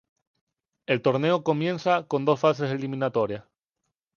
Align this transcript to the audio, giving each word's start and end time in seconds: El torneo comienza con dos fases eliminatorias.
El 0.87 1.03
torneo 1.03 1.43
comienza 1.43 2.07
con 2.07 2.25
dos 2.25 2.39
fases 2.39 2.71
eliminatorias. 2.71 3.43